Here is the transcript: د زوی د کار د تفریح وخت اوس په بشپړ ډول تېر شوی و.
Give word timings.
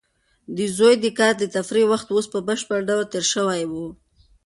د 0.55 0.57
زوی 0.77 0.93
د 1.03 1.05
کار 1.19 1.33
د 1.39 1.43
تفریح 1.55 1.85
وخت 1.91 2.07
اوس 2.11 2.25
په 2.33 2.39
بشپړ 2.47 2.79
ډول 2.89 3.03
تېر 3.13 3.25
شوی 3.33 3.61
و. 3.71 3.73